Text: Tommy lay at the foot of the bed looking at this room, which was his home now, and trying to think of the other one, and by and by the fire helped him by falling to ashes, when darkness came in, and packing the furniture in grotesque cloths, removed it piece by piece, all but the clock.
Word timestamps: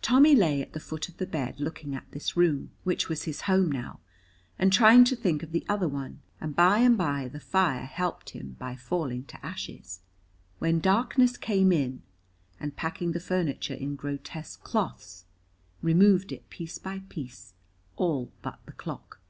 Tommy 0.00 0.34
lay 0.34 0.62
at 0.62 0.72
the 0.72 0.80
foot 0.80 1.06
of 1.10 1.18
the 1.18 1.26
bed 1.26 1.60
looking 1.60 1.94
at 1.94 2.10
this 2.12 2.34
room, 2.34 2.70
which 2.82 3.10
was 3.10 3.24
his 3.24 3.42
home 3.42 3.70
now, 3.70 4.00
and 4.58 4.72
trying 4.72 5.04
to 5.04 5.14
think 5.14 5.42
of 5.42 5.52
the 5.52 5.66
other 5.68 5.86
one, 5.86 6.22
and 6.40 6.56
by 6.56 6.78
and 6.78 6.96
by 6.96 7.28
the 7.28 7.38
fire 7.38 7.84
helped 7.84 8.30
him 8.30 8.56
by 8.58 8.74
falling 8.74 9.22
to 9.24 9.44
ashes, 9.44 10.00
when 10.60 10.80
darkness 10.80 11.36
came 11.36 11.72
in, 11.72 12.00
and 12.58 12.74
packing 12.74 13.12
the 13.12 13.20
furniture 13.20 13.74
in 13.74 13.96
grotesque 13.96 14.62
cloths, 14.62 15.26
removed 15.82 16.32
it 16.32 16.48
piece 16.48 16.78
by 16.78 17.00
piece, 17.10 17.52
all 17.96 18.32
but 18.40 18.60
the 18.64 18.72
clock. 18.72 19.20